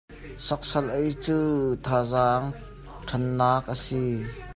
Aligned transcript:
Sawksawl 0.45 0.87
ei 0.99 1.11
cu 1.23 1.37
thazang 1.85 2.45
ṭhan 3.07 3.23
nak 3.37 3.65
a 3.73 3.75
si. 3.83 4.03